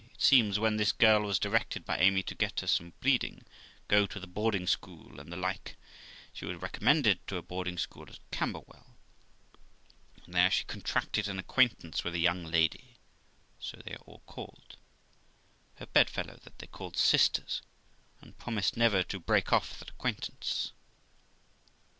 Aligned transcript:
It 0.15 0.19
seems, 0.23 0.57
when 0.57 0.77
this 0.77 0.91
girl 0.91 1.21
was 1.21 1.37
directed 1.37 1.85
by 1.85 1.99
Amy 1.99 2.23
to 2.23 2.33
get 2.33 2.61
her 2.61 2.65
some 2.65 2.93
breeding, 3.01 3.45
go 3.87 4.07
to 4.07 4.19
the 4.19 4.25
boarding 4.25 4.65
school, 4.65 5.19
and 5.19 5.31
the 5.31 5.37
like, 5.37 5.75
she 6.33 6.43
was 6.43 6.59
recommended 6.59 7.19
to 7.27 7.37
a 7.37 7.43
boarding 7.43 7.77
school 7.77 8.09
at 8.09 8.17
Camberwell, 8.31 8.95
and 10.25 10.33
there 10.33 10.49
she 10.49 10.63
contracted 10.65 11.27
an 11.27 11.37
acquaintance 11.37 12.03
with 12.03 12.15
a 12.15 12.17
young 12.17 12.43
lady 12.45 12.95
(so 13.59 13.77
they 13.77 13.93
are 13.93 14.03
all 14.07 14.23
called), 14.25 14.75
her 15.75 15.85
bedfellow, 15.85 16.39
that 16.45 16.57
they 16.57 16.65
called 16.65 16.97
sisters, 16.97 17.61
and 18.21 18.39
promised 18.39 18.75
never 18.75 19.03
to 19.03 19.19
break 19.19 19.53
off 19.53 19.77
their 19.79 19.89
acquaintance. 19.93 20.71